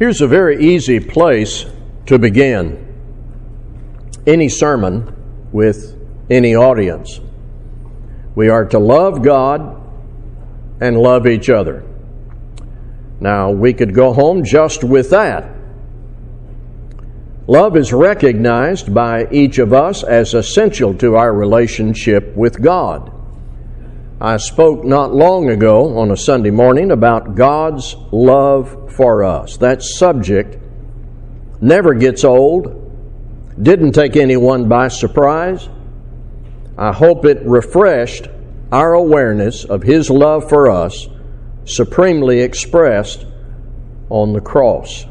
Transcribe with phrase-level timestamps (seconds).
[0.00, 1.66] Here's a very easy place
[2.06, 2.86] to begin
[4.26, 5.14] any sermon
[5.52, 5.94] with
[6.30, 7.20] any audience.
[8.34, 9.78] We are to love God
[10.80, 11.84] and love each other.
[13.20, 15.54] Now, we could go home just with that.
[17.46, 23.12] Love is recognized by each of us as essential to our relationship with God.
[24.22, 29.56] I spoke not long ago on a Sunday morning about God's love for us.
[29.56, 30.58] That subject
[31.62, 32.92] never gets old,
[33.62, 35.70] didn't take anyone by surprise.
[36.76, 38.28] I hope it refreshed
[38.70, 41.08] our awareness of His love for us,
[41.64, 43.24] supremely expressed
[44.10, 45.06] on the cross.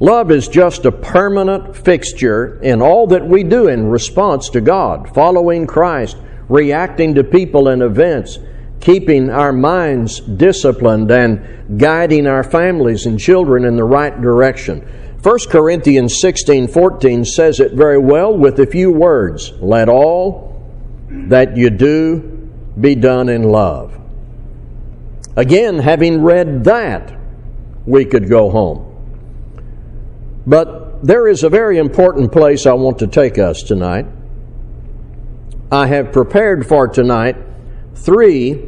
[0.00, 5.14] Love is just a permanent fixture in all that we do in response to God,
[5.14, 6.16] following Christ,
[6.48, 8.38] reacting to people and events,
[8.80, 14.80] keeping our minds disciplined, and guiding our families and children in the right direction.
[15.22, 20.62] 1 Corinthians 16 14 says it very well with a few words Let all
[21.08, 23.98] that you do be done in love.
[25.36, 27.16] Again, having read that,
[27.86, 28.90] we could go home.
[30.46, 34.06] But there is a very important place I want to take us tonight.
[35.74, 37.34] I have prepared for tonight
[37.96, 38.62] three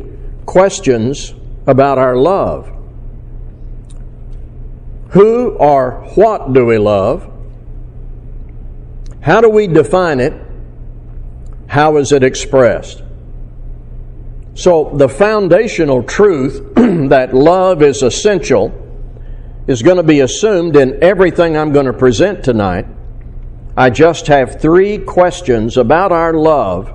[0.45, 1.33] questions
[1.65, 2.69] about our love.
[5.11, 7.33] Who or what do we love?
[9.21, 10.33] How do we define it?
[11.69, 13.05] How is it expressed?
[14.55, 18.75] So, the foundational truth that love is essential
[19.69, 22.87] is going to be assumed in everything I'm going to present tonight.
[23.77, 26.95] I just have three questions about our love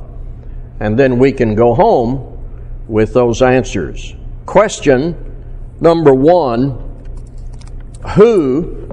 [0.81, 2.43] and then we can go home
[2.87, 4.15] with those answers.
[4.47, 5.15] Question
[5.79, 6.72] number one
[8.16, 8.89] Who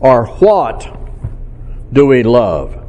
[0.00, 0.88] or what
[1.92, 2.82] do we love?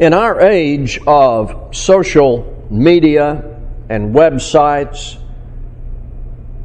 [0.00, 5.22] In our age of social media and websites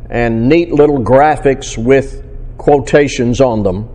[0.09, 2.26] and neat little graphics with
[2.58, 3.88] quotations on them,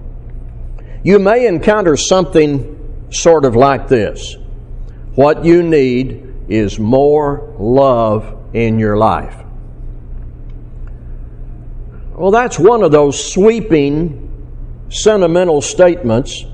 [1.02, 4.36] you may encounter something sort of like this
[5.16, 9.36] what you need is more love in your life.
[12.14, 16.44] Well, that's one of those sweeping, sentimental statements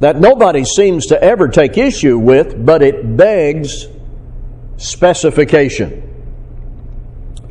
[0.00, 3.86] that nobody seems to ever take issue with, but it begs
[4.76, 6.02] specification.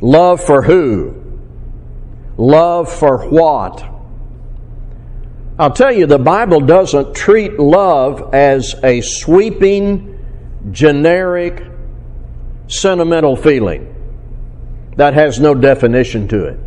[0.00, 1.40] Love for who?
[2.36, 3.93] Love for what?
[5.56, 10.18] I'll tell you, the Bible doesn't treat love as a sweeping,
[10.72, 11.62] generic,
[12.66, 13.94] sentimental feeling
[14.96, 16.60] that has no definition to it.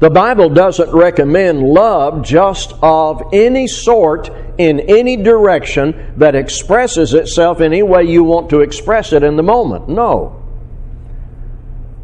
[0.00, 7.60] The Bible doesn't recommend love just of any sort in any direction that expresses itself
[7.60, 9.88] any way you want to express it in the moment.
[9.88, 10.42] No.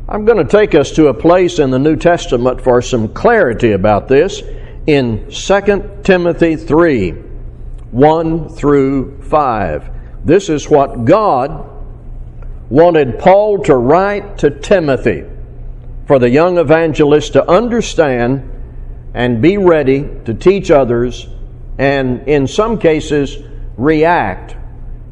[0.08, 3.72] I'm going to take us to a place in the New Testament for some clarity
[3.72, 4.42] about this
[4.86, 9.90] in 2 Timothy 3 1 through 5.
[10.24, 11.70] This is what God
[12.68, 15.24] wanted Paul to write to Timothy
[16.06, 18.50] for the young evangelist to understand
[19.14, 21.28] and be ready to teach others
[21.78, 23.38] and, in some cases,
[23.76, 24.56] react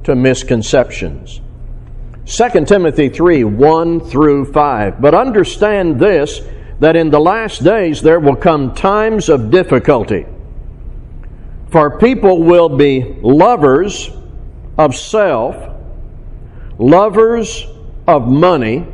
[0.04, 1.40] to misconceptions.
[2.26, 5.00] 2 Timothy 3 1 through 5.
[5.00, 6.40] But understand this
[6.82, 10.26] that in the last days there will come times of difficulty.
[11.70, 14.10] For people will be lovers
[14.76, 15.54] of self,
[16.78, 17.64] lovers
[18.08, 18.84] of money,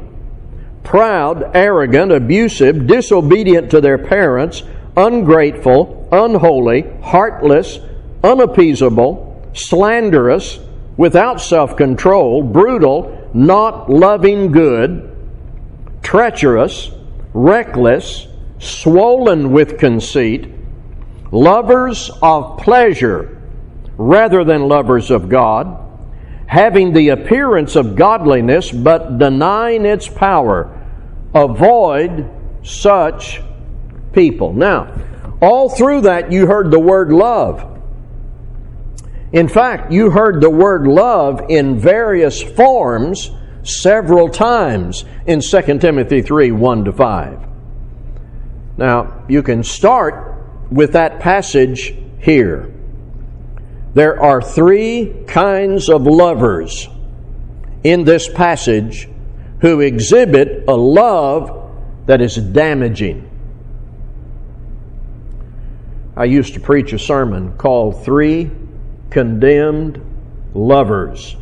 [0.85, 7.79] proud, arrogant, abusive, disobedient to their parents, ungrateful, unholy, heartless,
[8.23, 10.59] unappeasable, slanderous,
[10.99, 15.17] without self control, brutal, not loving good,
[16.03, 16.91] treacherous
[17.39, 18.27] reckless,
[18.59, 20.49] swollen with conceit,
[21.31, 23.41] lovers of pleasure
[23.97, 25.85] rather than lovers of God,
[26.47, 30.75] having the appearance of godliness but denying its power.
[31.35, 32.29] Avoid
[32.63, 33.41] such
[34.13, 34.53] people.
[34.53, 34.95] Now,
[35.41, 37.65] all through that, you heard the word love.
[39.33, 43.31] In fact, you heard the word love in various forms
[43.69, 47.49] several times in 2 Timothy 3 1 to 5.
[48.77, 50.35] Now, you can start
[50.71, 52.73] with that passage here.
[53.95, 56.89] There are three kinds of lovers
[57.83, 59.09] in this passage
[59.61, 61.73] who exhibit a love
[62.07, 63.25] that is damaging.
[66.17, 68.51] I used to preach a sermon called Three
[69.11, 70.01] Condemned
[70.55, 71.37] Lovers.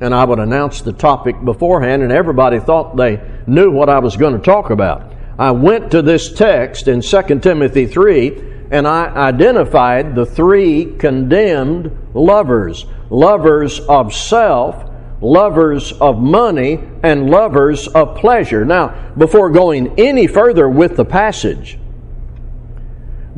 [0.00, 4.16] And I would announce the topic beforehand, and everybody thought they knew what I was
[4.16, 5.12] going to talk about.
[5.38, 11.96] I went to this text in 2 Timothy 3 and I identified the three condemned
[12.14, 14.90] lovers lovers of self,
[15.20, 18.64] lovers of money, and lovers of pleasure.
[18.64, 21.78] Now, before going any further with the passage,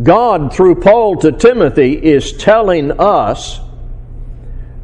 [0.03, 3.61] God, through Paul to Timothy, is telling us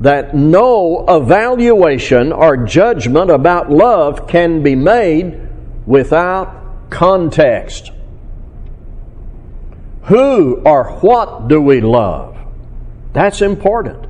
[0.05, 5.49] that no evaluation or judgment about love can be made
[5.87, 7.91] without context.
[10.05, 12.37] Who or what do we love?
[13.15, 14.07] That's important.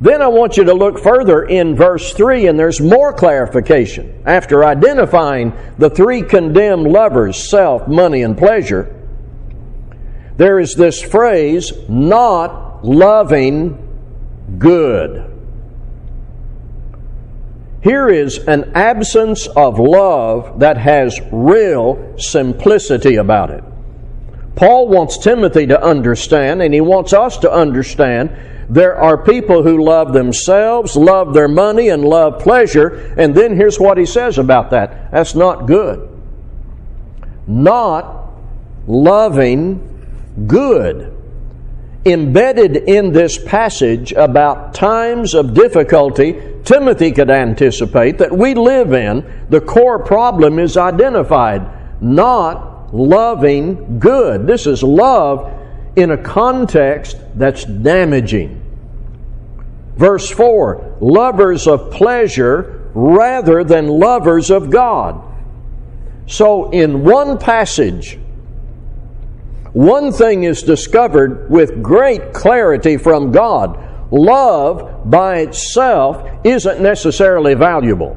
[0.00, 4.22] Then I want you to look further in verse 3, and there's more clarification.
[4.24, 8.92] After identifying the three condemned lovers self, money, and pleasure
[10.36, 13.85] there is this phrase, not loving
[14.58, 15.32] good.
[17.82, 23.62] Here is an absence of love that has real simplicity about it.
[24.56, 28.30] Paul wants Timothy to understand, and he wants us to understand,
[28.68, 33.14] there are people who love themselves, love their money, and love pleasure.
[33.16, 36.08] And then here's what he says about that that's not good.
[37.46, 38.32] Not
[38.88, 41.15] loving good.
[42.06, 49.44] Embedded in this passage about times of difficulty, Timothy could anticipate that we live in,
[49.50, 51.68] the core problem is identified.
[52.00, 54.46] Not loving good.
[54.46, 55.52] This is love
[55.96, 58.62] in a context that's damaging.
[59.96, 65.22] Verse 4 lovers of pleasure rather than lovers of God.
[66.26, 68.18] So, in one passage,
[69.76, 73.78] one thing is discovered with great clarity from God
[74.10, 78.16] love by itself isn't necessarily valuable.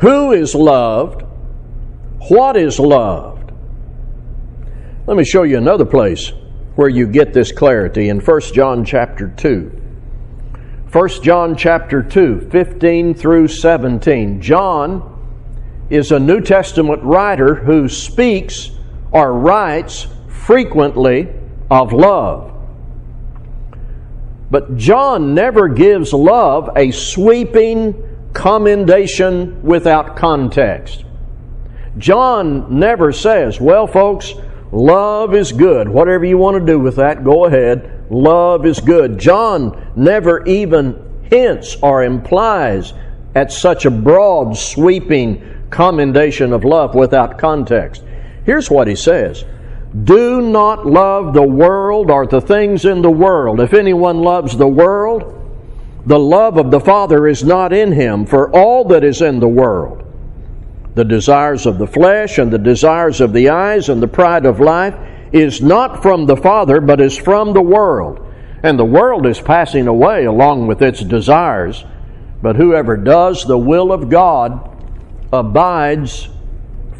[0.00, 1.22] Who is loved
[2.28, 3.52] what is loved?
[5.06, 6.32] Let me show you another place
[6.74, 9.80] where you get this clarity in 1 John chapter 2.
[10.90, 14.40] 1 John chapter 2, 15 through 17.
[14.40, 18.72] John is a New Testament writer who speaks
[19.12, 21.28] or writes frequently
[21.70, 22.48] of love.
[24.50, 27.94] But John never gives love a sweeping
[28.32, 31.04] commendation without context.
[31.98, 34.34] John never says, well, folks,
[34.70, 35.88] love is good.
[35.88, 38.06] Whatever you want to do with that, go ahead.
[38.10, 39.18] Love is good.
[39.18, 42.92] John never even hints or implies
[43.34, 48.04] at such a broad, sweeping commendation of love without context.
[48.44, 49.44] Here's what he says
[50.04, 53.60] Do not love the world or the things in the world.
[53.60, 55.38] If anyone loves the world,
[56.06, 59.48] the love of the Father is not in him, for all that is in the
[59.48, 60.02] world
[60.94, 64.60] the desires of the flesh and the desires of the eyes and the pride of
[64.60, 64.94] life
[65.32, 68.26] is not from the Father, but is from the world.
[68.62, 71.84] And the world is passing away along with its desires,
[72.42, 74.68] but whoever does the will of God
[75.32, 76.28] abides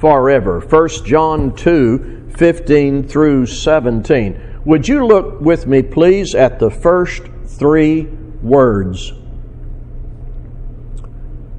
[0.03, 0.59] forever.
[0.59, 4.63] 1 John 2 15 through 17.
[4.65, 8.07] Would you look with me, please, at the first three
[8.43, 9.13] words?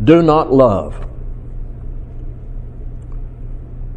[0.03, 1.07] Do not love.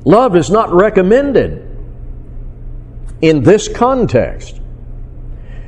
[0.04, 1.68] Love is not recommended
[3.20, 4.60] in this context.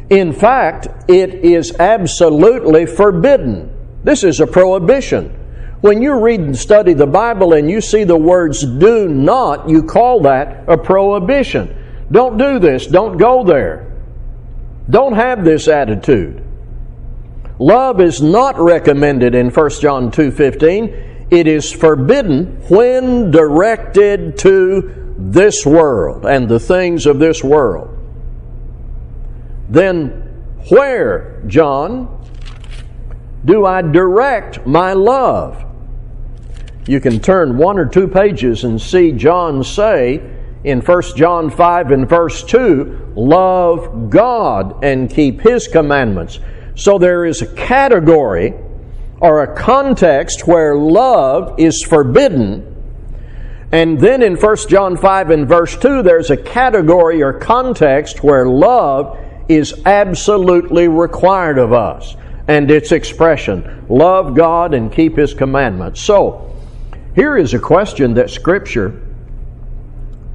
[0.09, 3.75] In fact, it is absolutely forbidden.
[4.05, 5.38] This is a prohibition.
[5.81, 9.83] When you read and study the Bible and you see the words do not, you
[9.83, 11.75] call that a prohibition.
[12.11, 12.87] Don't do this.
[12.87, 13.93] Don't go there.
[14.91, 16.43] Don't have this attitude.
[17.59, 25.67] Love is not recommended in 1 John 2:15 it is forbidden when directed to this
[25.67, 27.95] world and the things of this world.
[29.69, 30.09] Then,
[30.71, 32.25] where, John,
[33.45, 35.65] do I direct my love?
[36.89, 40.23] You can turn one or two pages and see John say
[40.65, 46.41] in 1 John 5 and verse 2 love God and keep His commandments.
[46.77, 48.55] So there is a category
[49.21, 52.75] or a context where love is forbidden.
[53.71, 58.47] And then in 1 John 5 and verse 2, there's a category or context where
[58.47, 59.19] love
[59.51, 62.17] is absolutely required of us.
[62.47, 66.01] And its expression love God and keep His commandments.
[66.01, 66.48] So,
[67.15, 69.03] here is a question that Scripture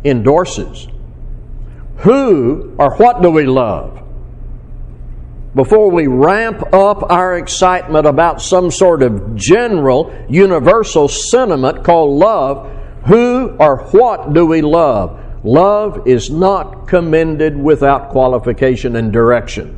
[0.03, 0.87] endorses.
[1.97, 4.01] Who or what do we love?
[5.55, 12.71] Before we ramp up our excitement about some sort of general, universal sentiment called love,
[13.05, 15.19] who or what do we love?
[15.43, 19.77] Love is not commended without qualification and direction.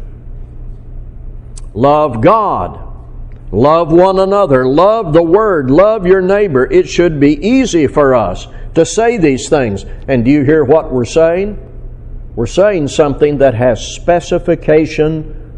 [1.73, 2.94] Love God.
[3.55, 4.67] Love one another.
[4.67, 5.71] Love the Word.
[5.71, 6.69] Love your neighbor.
[6.69, 9.85] It should be easy for us to say these things.
[10.09, 11.57] And do you hear what we're saying?
[12.35, 15.53] We're saying something that has specification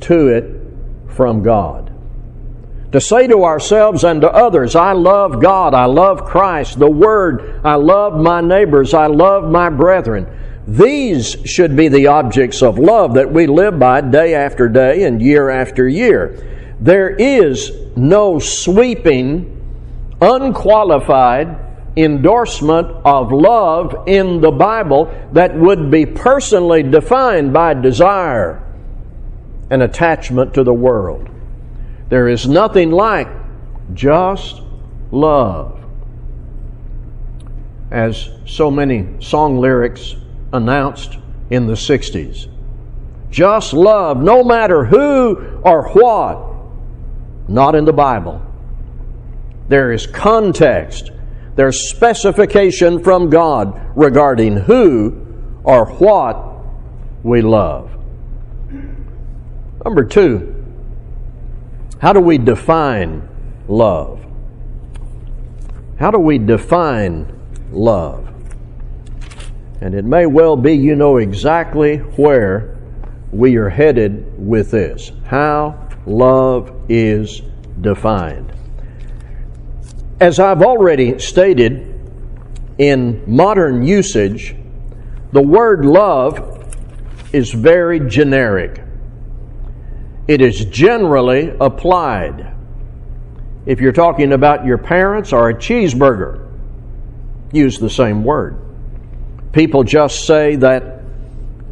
[0.00, 0.60] to it
[1.08, 1.90] from God.
[2.92, 7.62] To say to ourselves and to others, I love God, I love Christ, the Word,
[7.64, 10.26] I love my neighbors, I love my brethren.
[10.68, 15.22] These should be the objects of love that we live by day after day and
[15.22, 16.55] year after year.
[16.80, 19.52] There is no sweeping,
[20.20, 21.66] unqualified
[21.96, 28.62] endorsement of love in the Bible that would be personally defined by desire
[29.70, 31.28] and attachment to the world.
[32.08, 33.28] There is nothing like
[33.94, 34.60] just
[35.10, 35.82] love.
[37.90, 40.16] As so many song lyrics
[40.52, 41.16] announced
[41.50, 42.48] in the 60s.
[43.30, 46.55] Just love, no matter who or what.
[47.48, 48.42] Not in the Bible.
[49.68, 51.10] There is context,
[51.56, 55.26] there's specification from God regarding who
[55.64, 56.64] or what
[57.22, 57.90] we love.
[59.84, 60.64] Number two,
[61.98, 63.28] how do we define
[63.68, 64.24] love?
[65.98, 67.32] How do we define
[67.72, 68.28] love?
[69.80, 72.76] And it may well be you know exactly where
[73.32, 75.12] we are headed with this.
[75.24, 77.42] How love is
[77.80, 78.52] defined.
[80.20, 81.92] As I've already stated,
[82.78, 84.54] in modern usage,
[85.32, 86.52] the word love
[87.32, 88.86] is very generic
[90.28, 92.52] it is generally applied.
[93.64, 96.48] If you're talking about your parents or a cheeseburger,
[97.52, 98.58] use the same word.
[99.52, 101.00] People just say that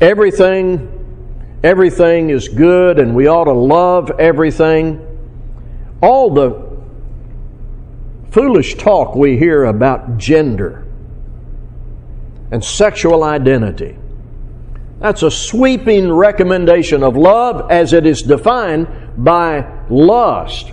[0.01, 0.94] everything
[1.65, 5.01] everything is good and we ought to love everything.
[6.03, 6.65] All the
[8.31, 10.87] foolish talk we hear about gender
[12.53, 13.97] and sexual identity
[15.05, 20.73] that's a sweeping recommendation of love as it is defined by lust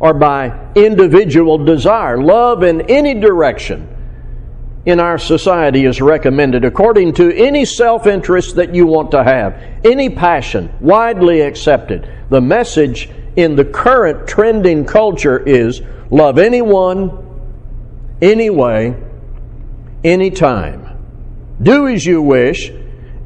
[0.00, 2.20] or by individual desire.
[2.20, 3.88] Love in any direction
[4.86, 9.60] in our society is recommended according to any self interest that you want to have,
[9.84, 12.10] any passion, widely accepted.
[12.30, 17.10] The message in the current trending culture is love anyone,
[18.22, 18.96] anyway,
[20.04, 20.84] anytime.
[21.62, 22.70] Do as you wish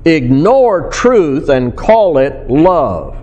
[0.04, 3.18] ignore truth and call it love.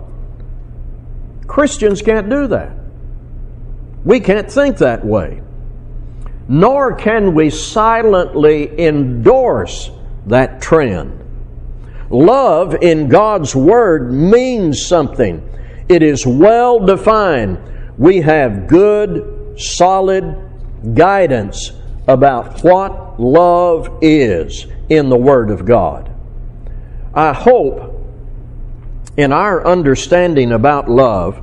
[1.46, 2.72] Christians can't do that.
[4.04, 5.42] We can't think that way.
[6.52, 9.88] Nor can we silently endorse
[10.26, 11.16] that trend.
[12.10, 15.48] Love in God's Word means something.
[15.88, 17.56] It is well defined.
[17.96, 20.36] We have good, solid
[20.92, 21.70] guidance
[22.08, 26.10] about what love is in the Word of God.
[27.14, 28.04] I hope
[29.16, 31.40] in our understanding about love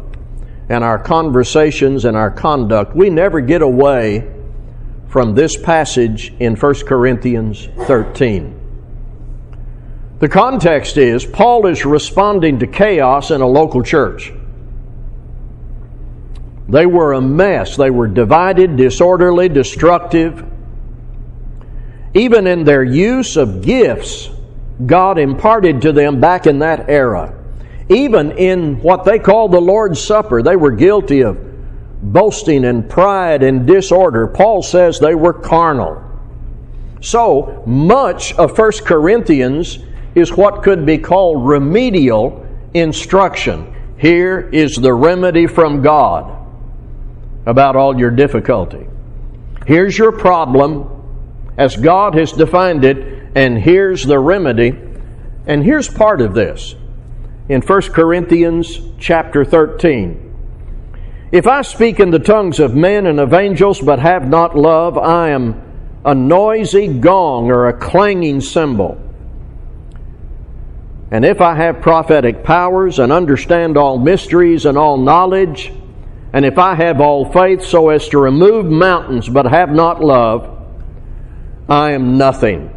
[0.68, 4.34] and our conversations and our conduct, we never get away
[5.08, 8.54] from this passage in 1 Corinthians 13.
[10.20, 14.34] The context is Paul is responding to chaos in a local church.
[16.68, 17.78] They were a mess.
[17.78, 20.44] They were divided, disorderly, destructive.
[22.14, 24.30] Even in their use of gifts,
[24.86, 27.34] God imparted to them back in that era.
[27.90, 31.47] Even in what they call the Lord's Supper, they were guilty of
[32.02, 34.28] boasting and pride and disorder.
[34.28, 36.04] Paul says they were carnal.
[37.02, 39.80] So much of 1 Corinthians
[40.16, 43.74] is what could be called remedial instruction.
[43.98, 46.34] Here is the remedy from God
[47.46, 48.88] about all your difficulty.
[49.66, 50.94] Here's your problem
[51.58, 54.76] as God has defined it and here's the remedy.
[55.46, 56.76] And here's part of this.
[57.50, 60.27] In 1 Corinthians chapter 13.
[61.32, 64.98] If I speak in the tongues of men and of angels but have not love,
[64.98, 65.62] I am
[66.06, 68.98] a noisy gong or a clanging cymbal.
[71.12, 75.72] And if I have prophetic powers and understand all mysteries and all knowledge,
[76.34, 80.54] and if I have all faith so as to remove mountains but have not love,
[81.70, 82.74] I am nothing.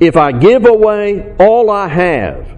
[0.00, 2.57] If I give away all I have,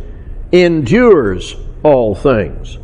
[0.51, 2.77] endures all things.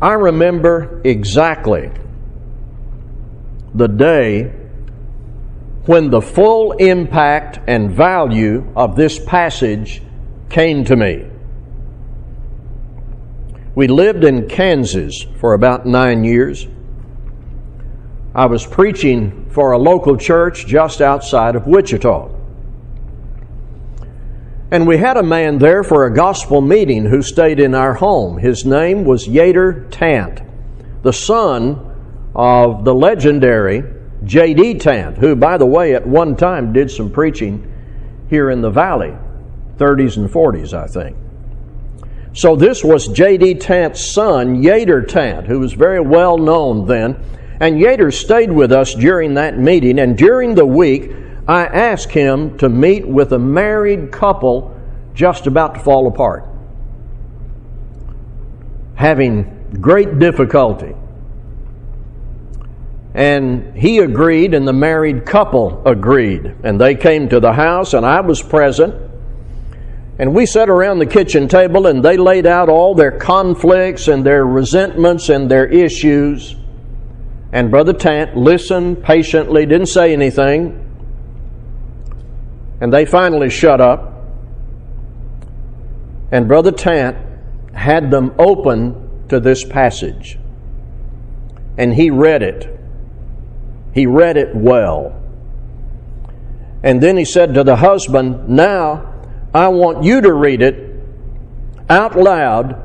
[0.00, 1.90] I remember exactly
[3.74, 4.52] the day
[5.86, 10.02] when the full impact and value of this passage
[10.48, 11.26] came to me.
[13.74, 16.66] We lived in Kansas for about nine years.
[18.34, 22.30] I was preaching for a local church just outside of Wichita.
[24.74, 28.38] And we had a man there for a gospel meeting who stayed in our home.
[28.38, 30.40] His name was Yater Tant,
[31.04, 33.84] the son of the legendary
[34.24, 34.78] J.D.
[34.78, 37.72] Tant, who, by the way, at one time did some preaching
[38.28, 39.16] here in the valley,
[39.76, 41.16] 30s and 40s, I think.
[42.32, 43.54] So this was J.D.
[43.54, 47.22] Tant's son, Yater Tant, who was very well known then.
[47.60, 51.12] And Yater stayed with us during that meeting, and during the week,
[51.46, 54.74] I asked him to meet with a married couple
[55.14, 56.48] just about to fall apart,
[58.94, 60.94] having great difficulty.
[63.12, 66.52] And he agreed, and the married couple agreed.
[66.64, 69.12] And they came to the house, and I was present.
[70.18, 74.24] And we sat around the kitchen table and they laid out all their conflicts and
[74.24, 76.54] their resentments and their issues.
[77.52, 80.83] And Brother Tant listened patiently, didn't say anything.
[82.84, 84.12] And they finally shut up.
[86.30, 87.16] And Brother Tant
[87.72, 90.38] had them open to this passage.
[91.78, 92.78] And he read it.
[93.94, 95.18] He read it well.
[96.82, 99.14] And then he said to the husband, Now,
[99.54, 100.94] I want you to read it
[101.88, 102.82] out loud,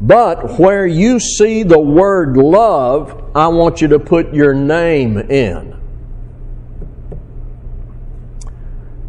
[0.00, 5.73] but where you see the word love, I want you to put your name in.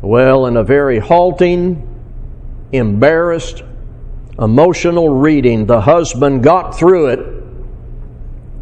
[0.05, 1.81] Well, in a very halting,
[2.71, 3.63] embarrassed,
[4.37, 7.19] emotional reading, the husband got through it,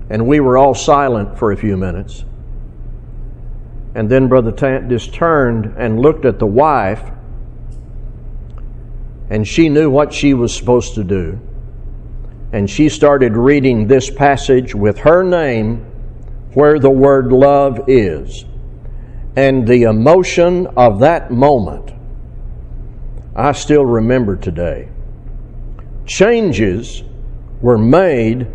[0.09, 2.23] and we were all silent for a few minutes.
[3.93, 7.03] And then Brother Tant just turned and looked at the wife
[9.29, 11.39] and she knew what she was supposed to do.
[12.53, 15.85] And she started reading this passage with her name
[16.53, 18.45] where the word love is.
[19.35, 21.91] And the emotion of that moment,
[23.35, 24.89] I still remember today.
[26.05, 27.03] Changes
[27.61, 28.47] were made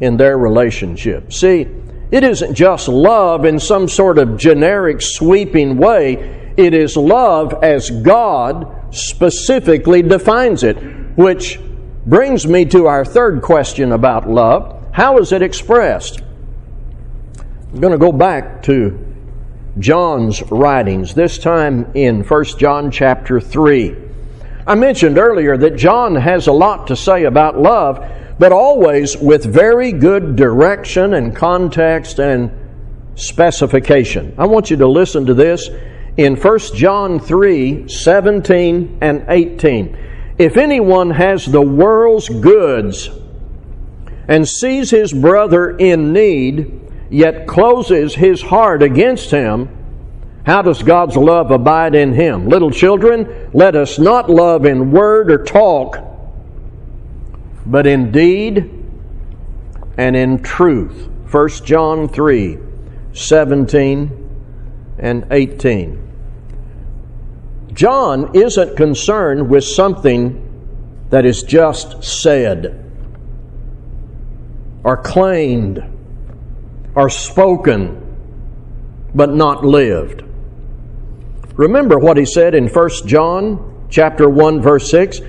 [0.00, 1.32] in their relationship.
[1.32, 1.66] See,
[2.10, 6.52] it isn't just love in some sort of generic, sweeping way.
[6.56, 10.76] It is love as God specifically defines it,
[11.16, 11.58] which
[12.04, 14.84] brings me to our third question about love.
[14.92, 16.20] How is it expressed?
[17.72, 19.15] I'm going to go back to
[19.78, 23.94] John's writings, this time in 1 John chapter 3.
[24.66, 28.04] I mentioned earlier that John has a lot to say about love,
[28.38, 32.50] but always with very good direction and context and
[33.16, 34.34] specification.
[34.38, 35.68] I want you to listen to this
[36.16, 39.98] in 1 John 3 17 and 18.
[40.38, 43.10] If anyone has the world's goods
[44.28, 46.85] and sees his brother in need,
[47.16, 49.70] yet closes his heart against him,
[50.44, 52.46] how does God's love abide in him?
[52.46, 55.98] Little children, let us not love in word or talk,
[57.64, 58.70] but in deed
[59.96, 61.08] and in truth.
[61.30, 62.58] 1 John 3
[63.14, 66.02] 17 and 18.
[67.72, 70.42] John isn't concerned with something
[71.08, 72.84] that is just said
[74.84, 75.95] or claimed
[76.96, 78.02] or spoken
[79.14, 80.24] but not lived.
[81.54, 85.20] Remember what he said in 1 John chapter 1 verse 6.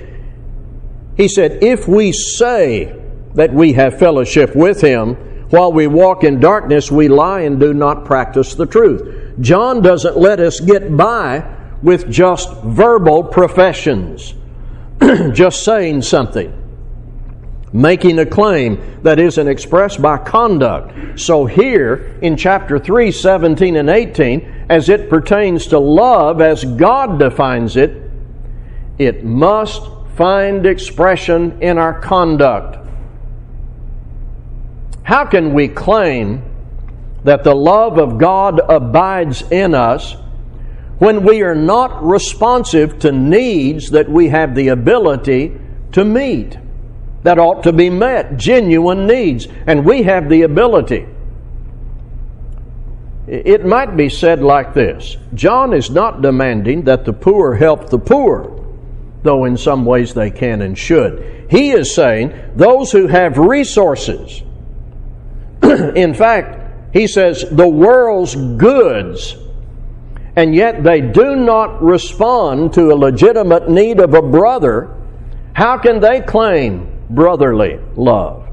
[1.15, 2.93] He said, "If we say
[3.36, 5.15] that we have fellowship with him
[5.49, 9.01] while we walk in darkness, we lie and do not practice the truth."
[9.39, 11.43] John doesn't let us get by
[11.84, 14.34] with just verbal professions,
[15.34, 16.51] just saying something.
[17.77, 21.19] Making a claim that isn't expressed by conduct.
[21.19, 27.19] So here in chapter 3, 17 and 18, as it pertains to love as God
[27.19, 28.01] defines it,
[28.97, 29.83] it must
[30.15, 32.79] find expression in our conduct.
[35.03, 36.43] How can we claim
[37.23, 40.15] that the love of God abides in us
[40.97, 45.59] when we are not responsive to needs that we have the ability
[45.91, 46.57] to meet?
[47.27, 51.05] That ought to be met, genuine needs, and we have the ability.
[53.27, 57.99] It might be said like this John is not demanding that the poor help the
[57.99, 58.65] poor
[59.23, 61.47] though in some ways they can and should.
[61.49, 64.41] He is saying those who have resources,
[65.63, 69.35] in fact, he says the world's goods,
[70.37, 74.95] and yet they do not respond to a legitimate need of a brother,
[75.51, 78.48] how can they claim brotherly love?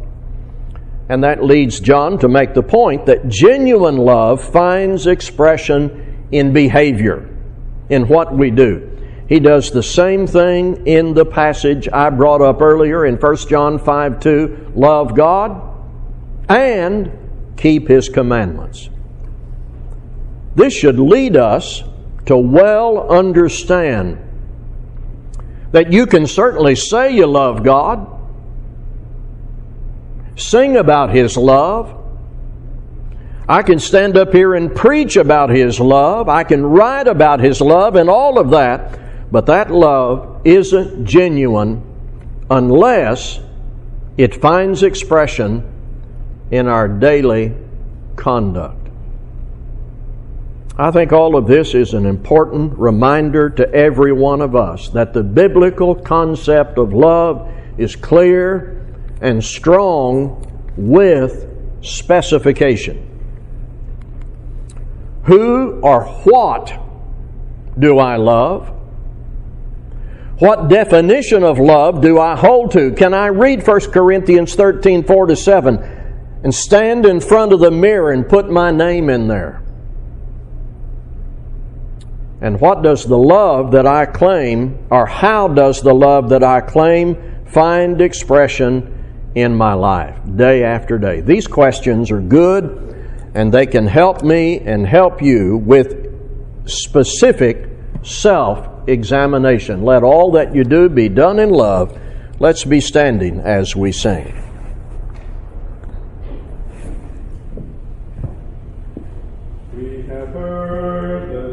[1.09, 7.29] And that leads John to make the point that genuine love finds expression in behavior,
[7.91, 8.91] in what we do.
[9.29, 13.79] He does the same thing in the passage I brought up earlier in 1 John
[13.79, 14.73] 5 2.
[14.75, 15.75] Love God
[16.49, 18.91] and keep His commandments.
[20.55, 21.83] This should lead us
[22.27, 24.19] to well understand
[25.73, 28.14] that you can certainly say you love God,
[30.37, 32.01] sing about His love.
[33.49, 36.29] I can stand up here and preach about His love.
[36.29, 39.31] I can write about His love and all of that.
[39.31, 41.83] But that love isn't genuine
[42.51, 43.41] unless
[44.17, 45.71] it finds expression
[46.51, 47.55] in our daily
[48.17, 48.85] conduct.
[50.77, 55.13] I think all of this is an important reminder to every one of us that
[55.13, 58.74] the biblical concept of love is clear
[59.25, 61.49] and strong with
[61.81, 63.11] specification.
[65.25, 66.79] Who or what
[67.79, 68.71] do I love?
[70.39, 72.93] What definition of love do I hold to?
[72.93, 75.77] Can I read 1 Corinthians 13 4 to 7
[76.43, 79.63] and stand in front of the mirror and put my name in there?
[82.43, 86.61] And what does the love that I claim, or how does the love that I
[86.61, 88.94] claim find expression
[89.35, 91.21] in my life day after day?
[91.21, 92.95] These questions are good
[93.35, 97.69] and they can help me and help you with specific
[98.03, 99.83] self examination.
[99.83, 101.99] Let all that you do be done in love.
[102.39, 104.41] Let's be standing as we sing.